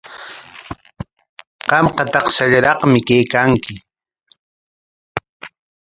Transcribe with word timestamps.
Qamqa 1.69 2.03
takshallaraqmi 2.13 2.99
kaykanki. 3.07 3.75